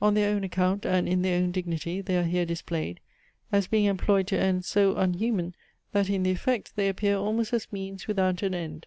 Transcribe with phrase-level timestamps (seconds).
[0.00, 3.00] On their own account, and, in their own dignity, they are here displayed,
[3.50, 5.56] as being employed to ends so unhuman,
[5.90, 8.80] that in the effect, they appear almost as means without an end.